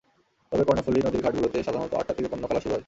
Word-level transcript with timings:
তবে 0.51 0.63
কর্ণফুলী 0.67 0.99
নদীর 1.01 1.23
ঘাটগুলোতে 1.25 1.57
সকাল 1.63 1.81
আটটা 1.91 2.13
থেকে 2.13 2.29
পণ্য 2.31 2.43
খালাস 2.47 2.63
শুরু 2.63 2.73
হয়। 2.73 2.79